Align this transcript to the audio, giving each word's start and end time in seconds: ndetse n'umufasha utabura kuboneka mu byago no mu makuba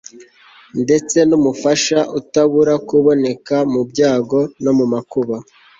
ndetse 0.83 1.17
n'umufasha 1.29 1.99
utabura 2.19 2.73
kuboneka 2.87 3.55
mu 3.73 3.81
byago 3.89 4.39
no 4.63 4.71
mu 4.77 4.85
makuba 4.93 5.35